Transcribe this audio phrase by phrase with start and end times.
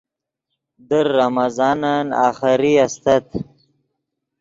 [0.89, 3.25] در رمضانن آخری استت